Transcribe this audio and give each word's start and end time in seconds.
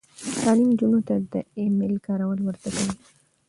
تعلیم 0.41 0.69
نجونو 0.71 0.99
ته 1.07 1.15
د 1.31 1.33
ای 1.57 1.65
میل 1.77 1.95
کارول 2.07 2.39
ور 2.41 2.55
زده 2.63 2.81
کوي. 2.87 2.95